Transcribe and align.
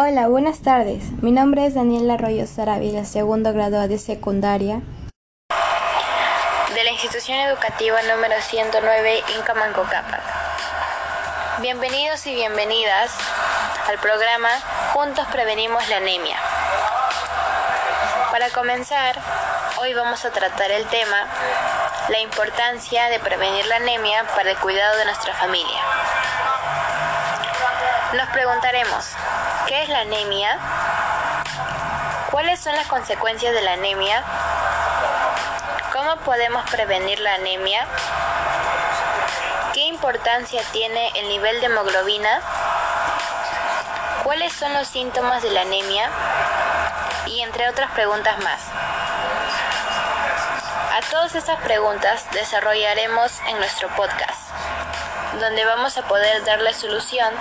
Hola, 0.00 0.28
buenas 0.28 0.62
tardes. 0.62 1.02
Mi 1.22 1.32
nombre 1.32 1.66
es 1.66 1.74
Daniela 1.74 2.14
Arroyo 2.14 2.46
Sarabia, 2.46 3.04
segundo 3.04 3.52
grado 3.52 3.88
de 3.88 3.98
secundaria. 3.98 4.80
De 6.72 6.84
la 6.84 6.92
institución 6.92 7.36
educativa 7.40 8.00
número 8.02 8.40
109 8.40 9.24
Inca 9.36 9.54
Manco 9.54 9.82
Cápac. 9.90 10.22
Bienvenidos 11.62 12.24
y 12.28 12.34
bienvenidas 12.36 13.10
al 13.88 13.98
programa 13.98 14.50
Juntos 14.92 15.26
Prevenimos 15.32 15.88
la 15.88 15.96
Anemia. 15.96 16.36
Para 18.30 18.50
comenzar, 18.50 19.16
hoy 19.80 19.94
vamos 19.94 20.24
a 20.24 20.30
tratar 20.30 20.70
el 20.70 20.86
tema 20.86 21.26
la 22.08 22.20
importancia 22.20 23.08
de 23.08 23.18
prevenir 23.18 23.66
la 23.66 23.76
anemia 23.76 24.24
para 24.36 24.52
el 24.52 24.58
cuidado 24.58 24.96
de 24.98 25.06
nuestra 25.06 25.34
familia. 25.34 25.80
Nos 28.12 28.28
preguntaremos, 28.28 29.04
¿qué 29.68 29.82
es 29.82 29.88
la 29.90 30.00
anemia? 30.00 30.58
¿Cuáles 32.30 32.58
son 32.58 32.74
las 32.74 32.86
consecuencias 32.86 33.52
de 33.52 33.60
la 33.60 33.74
anemia? 33.74 34.24
¿Cómo 35.92 36.16
podemos 36.24 36.68
prevenir 36.70 37.20
la 37.20 37.34
anemia? 37.34 37.86
¿Qué 39.74 39.80
importancia 39.80 40.62
tiene 40.72 41.12
el 41.16 41.28
nivel 41.28 41.60
de 41.60 41.66
hemoglobina? 41.66 42.40
¿Cuáles 44.24 44.54
son 44.54 44.72
los 44.72 44.88
síntomas 44.88 45.42
de 45.42 45.50
la 45.50 45.60
anemia? 45.60 46.08
Y 47.26 47.42
entre 47.42 47.68
otras 47.68 47.90
preguntas 47.90 48.38
más. 48.38 48.62
A 50.96 51.00
todas 51.10 51.34
estas 51.34 51.60
preguntas 51.60 52.24
desarrollaremos 52.32 53.38
en 53.48 53.58
nuestro 53.58 53.88
podcast 53.90 54.48
donde 55.38 55.64
vamos 55.64 55.96
a 55.98 56.02
poder 56.02 56.44
darle 56.44 56.72
solución 56.72 57.32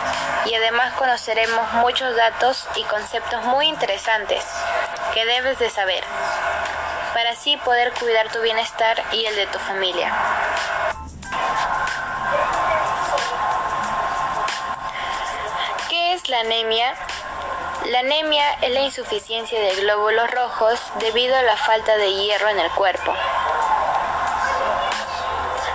y 0.50 0.56
además 0.56 0.94
conoceremos 0.94 1.74
muchos 1.74 2.16
datos 2.16 2.68
y 2.76 2.84
conceptos 2.84 3.44
muy 3.46 3.68
interesantes 3.68 4.44
que 5.14 5.26
debes 5.26 5.60
de 5.60 5.70
saber 5.70 6.04
para 7.14 7.32
así 7.32 7.58
poder 7.58 7.92
cuidar 7.94 8.32
tu 8.32 8.42
bienestar 8.42 9.04
y 9.12 9.26
el 9.26 9.36
de 9.36 9.48
tu 9.48 9.60
familia. 9.60 10.14
¿Qué 15.90 16.14
es 16.14 16.30
la 16.30 16.42
anemia? 16.42 16.94
La 17.88 18.00
anemia 18.00 18.54
es 18.62 18.72
la 18.72 18.82
insuficiencia 18.82 19.60
de 19.60 19.76
glóbulos 19.76 20.30
rojos 20.32 20.80
debido 21.00 21.36
a 21.36 21.42
la 21.42 21.58
falta 21.58 21.98
de 21.98 22.14
hierro 22.14 22.50
en 22.50 22.60
el 22.60 22.70
cuerpo. 22.72 23.14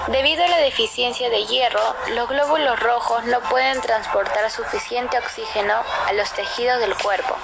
Debido 0.08 0.44
a 0.44 0.48
la 0.48 0.56
deficiencia 0.58 1.30
de 1.30 1.44
hierro, 1.46 1.94
los 2.08 2.28
glóbulos 2.28 2.80
rojos 2.80 3.24
no 3.24 3.40
pueden 3.42 3.80
transportar 3.80 4.50
suficiente 4.50 5.16
oxígeno 5.16 5.74
a 6.08 6.12
los 6.12 6.32
tejidos 6.32 6.80
del 6.80 6.96
cuerpo. 6.96 7.36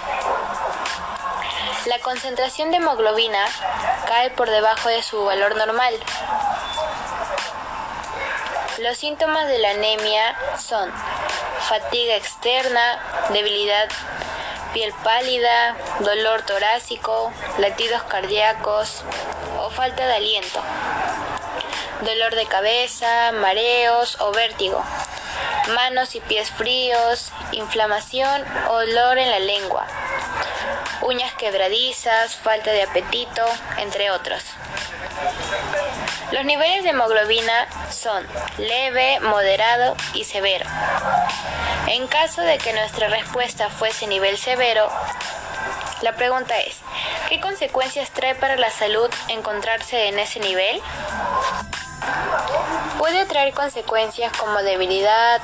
La 1.87 2.01
concentración 2.01 2.73
de 2.73 2.79
hemoglobina 2.79 3.45
cae 4.09 4.31
por 4.31 4.51
debajo 4.51 4.89
de 4.89 5.05
su 5.05 5.25
valor 5.25 5.57
normal. 5.57 5.95
Los 8.79 8.99
síntomas 8.99 9.47
de 9.47 9.59
la 9.61 9.71
anemia 9.71 10.37
son 10.59 10.93
fatiga 11.61 12.17
externa, 12.17 12.99
debilidad, 13.31 13.89
piel 14.73 14.93
pálida, 15.05 15.77
dolor 16.01 16.43
torácico, 16.43 17.33
latidos 17.59 18.03
cardíacos 18.03 19.05
o 19.61 19.71
falta 19.71 20.07
de 20.07 20.15
aliento 20.15 20.61
dolor 22.03 22.35
de 22.35 22.47
cabeza, 22.47 23.33
mareos 23.33 24.21
o 24.21 24.33
vértigo, 24.33 24.83
manos 25.75 26.15
y 26.15 26.21
pies 26.21 26.51
fríos, 26.51 27.33
inflamación 27.53 28.45
o 28.69 28.81
dolor 28.81 29.19
en 29.19 29.31
la 29.31 29.39
lengua, 29.39 29.87
uñas 31.03 31.33
quebradizas, 31.35 32.37
falta 32.37 32.71
de 32.71 32.83
apetito, 32.83 33.45
entre 33.79 34.11
otros. 34.11 34.43
Los 36.31 36.45
niveles 36.45 36.85
de 36.85 36.91
hemoglobina 36.91 37.67
son 37.91 38.27
leve, 38.59 39.19
moderado 39.21 39.97
y 40.15 40.25
severo. 40.25 40.67
En 41.87 42.07
caso 42.07 42.43
de 42.43 42.59
que 42.59 42.73
nuestra 42.73 43.09
respuesta 43.09 43.71
fuese 43.71 44.07
nivel 44.07 44.37
severo, 44.37 44.91
la 46.03 46.13
pregunta 46.13 46.59
es, 46.61 46.77
¿qué 47.29 47.41
consecuencias 47.41 48.11
trae 48.11 48.35
para 48.35 48.57
la 48.57 48.71
salud 48.71 49.11
encontrarse 49.29 50.09
en 50.09 50.19
ese 50.19 50.41
nivel? 50.41 50.81
Puede 52.99 53.27
traer 53.27 53.53
consecuencias 53.53 54.33
como 54.37 54.59
debilidad, 54.63 55.41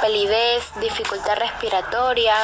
palidez, 0.00 0.64
dificultad 0.80 1.36
respiratoria 1.36 2.34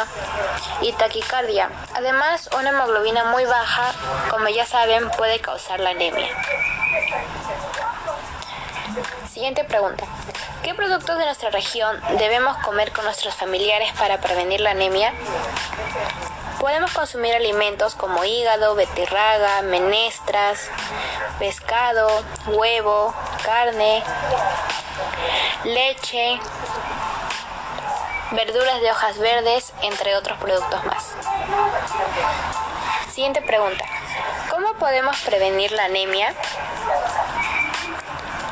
y 0.80 0.92
taquicardia. 0.92 1.70
Además, 1.94 2.48
una 2.58 2.70
hemoglobina 2.70 3.24
muy 3.24 3.44
baja, 3.44 3.92
como 4.30 4.48
ya 4.48 4.64
saben, 4.64 5.10
puede 5.10 5.40
causar 5.40 5.80
la 5.80 5.90
anemia. 5.90 6.28
Siguiente 9.32 9.64
pregunta. 9.64 10.06
¿Qué 10.62 10.74
productos 10.74 11.18
de 11.18 11.24
nuestra 11.24 11.50
región 11.50 12.00
debemos 12.18 12.56
comer 12.58 12.92
con 12.92 13.04
nuestros 13.04 13.34
familiares 13.34 13.92
para 13.98 14.20
prevenir 14.20 14.60
la 14.60 14.70
anemia? 14.70 15.12
Podemos 16.64 16.94
consumir 16.94 17.34
alimentos 17.34 17.94
como 17.94 18.24
hígado, 18.24 18.74
betirraga, 18.74 19.60
menestras, 19.60 20.70
pescado, 21.38 22.08
huevo, 22.46 23.14
carne, 23.44 24.02
leche, 25.64 26.40
verduras 28.30 28.80
de 28.80 28.90
hojas 28.90 29.18
verdes, 29.18 29.74
entre 29.82 30.16
otros 30.16 30.38
productos 30.38 30.82
más. 30.86 31.12
Siguiente 33.12 33.42
pregunta. 33.42 33.84
¿Cómo 34.48 34.72
podemos 34.78 35.20
prevenir 35.20 35.70
la 35.72 35.84
anemia? 35.84 36.32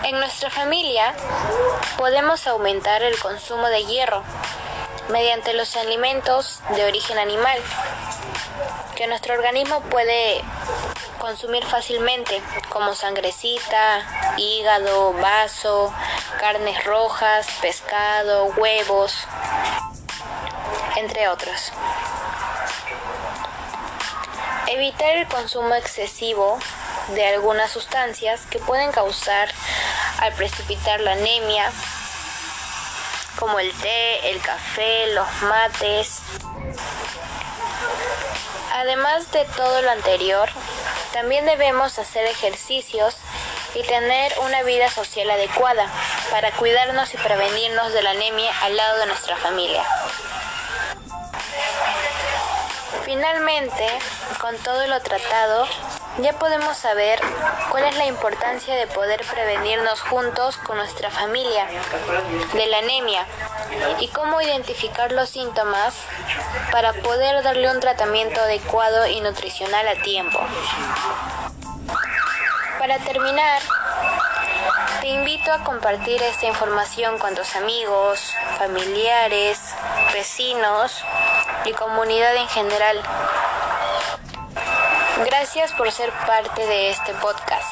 En 0.03 0.19
nuestra 0.21 0.51
familia 0.51 1.15
podemos 1.97 2.47
aumentar 2.47 3.03
el 3.03 3.19
consumo 3.19 3.69
de 3.69 3.87
hierro 3.87 4.23
mediante 5.09 5.55
los 5.55 5.77
alimentos 5.77 6.61
de 6.77 6.85
origen 6.85 7.19
animal 7.19 7.59
que 9.03 9.09
nuestro 9.09 9.35
organismo 9.35 9.81
puede 9.91 10.41
consumir 11.19 11.65
fácilmente, 11.65 12.41
como 12.69 12.95
sangrecita, 12.95 14.01
hígado, 14.37 15.13
vaso, 15.15 15.93
carnes 16.39 16.85
rojas, 16.85 17.49
pescado, 17.61 18.45
huevos, 18.57 19.13
entre 20.95 21.29
otros. 21.29 21.73
Evitar 24.69 25.17
el 25.17 25.27
consumo 25.27 25.75
excesivo 25.75 26.61
de 27.09 27.27
algunas 27.27 27.73
sustancias 27.73 28.43
que 28.47 28.61
pueden 28.61 28.93
causar 28.93 29.49
al 30.21 30.33
precipitar 30.35 31.01
la 31.01 31.15
anemia, 31.15 31.73
como 33.37 33.59
el 33.59 33.73
té, 33.81 34.31
el 34.31 34.41
café, 34.41 35.13
los 35.13 35.43
mates. 35.43 36.23
Además 38.83 39.31
de 39.31 39.45
todo 39.45 39.81
lo 39.81 39.93
anterior, 39.93 40.49
también 41.13 41.47
debemos 41.47 42.01
hacer 42.01 42.25
ejercicios 42.27 43.15
y 43.77 43.85
tener 43.85 44.37
una 44.41 44.65
vida 44.65 44.91
social 44.91 45.31
adecuada 45.31 45.87
para 46.33 46.51
cuidarnos 46.51 47.15
y 47.15 47.17
prevenirnos 47.17 47.93
de 47.93 48.03
la 48.03 48.11
anemia 48.11 48.53
al 48.61 48.77
lado 48.77 48.99
de 48.99 49.07
nuestra 49.07 49.37
familia. 49.37 49.85
Finalmente, 53.05 53.87
con 54.41 54.57
todo 54.59 54.85
lo 54.89 55.01
tratado, 55.01 55.69
ya 56.19 56.33
podemos 56.35 56.77
saber 56.77 57.21
cuál 57.71 57.85
es 57.85 57.97
la 57.97 58.05
importancia 58.05 58.75
de 58.75 58.87
poder 58.87 59.25
prevenirnos 59.25 60.01
juntos 60.03 60.57
con 60.59 60.77
nuestra 60.77 61.11
familia 61.11 61.67
de 62.53 62.67
la 62.67 62.79
anemia 62.79 63.27
y 64.01 64.09
cómo 64.09 64.41
identificar 64.43 65.13
los 65.13 65.31
síntomas 65.31 65.95
para 66.71 66.93
poder 66.93 67.43
darle 67.43 67.71
un 67.71 67.81
tratamiento 67.81 68.41
adecuado 68.41 69.07
y 69.07 69.21
nutricional 69.21 69.89
a 69.89 70.03
tiempo. 70.03 70.39
Para 72.79 72.99
terminar, 72.99 73.63
te 75.01 75.09
invito 75.09 75.51
a 75.53 75.65
compartir 75.65 76.23
esta 76.23 76.47
información 76.47 77.19
con 77.19 77.35
tus 77.35 77.57
amigos, 77.57 78.35
familiares, 78.59 79.59
vecinos 80.13 81.03
y 81.65 81.73
comunidad 81.73 82.37
en 82.37 82.49
general 82.49 83.03
Gracias 85.25 85.73
por 85.73 85.91
ser 85.93 86.11
parte 86.27 86.67
de 86.67 86.91
este 86.91 87.13
podcast. 87.15 87.69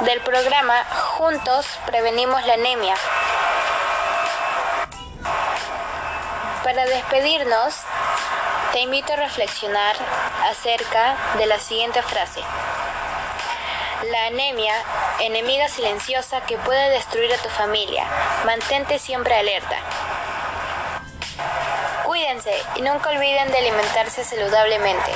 Del 0.00 0.20
programa 0.20 0.82
Juntos 1.16 1.66
Prevenimos 1.86 2.44
la 2.46 2.54
Anemia. 2.54 2.94
Para 6.62 6.86
despedirnos, 6.86 7.74
te 8.72 8.80
invito 8.80 9.12
a 9.12 9.16
reflexionar 9.16 9.96
acerca 10.50 11.16
de 11.36 11.46
la 11.46 11.58
siguiente 11.58 12.02
frase. 12.02 12.40
La 14.10 14.26
anemia, 14.26 14.74
enemiga 15.20 15.68
silenciosa 15.68 16.40
que 16.42 16.56
puede 16.58 16.90
destruir 16.90 17.32
a 17.32 17.38
tu 17.38 17.48
familia. 17.50 18.04
Mantente 18.46 18.98
siempre 18.98 19.36
alerta. 19.36 19.76
Cuídense 22.14 22.52
y 22.76 22.82
nunca 22.82 23.10
olviden 23.10 23.50
de 23.50 23.58
alimentarse 23.58 24.22
saludablemente. 24.22 25.10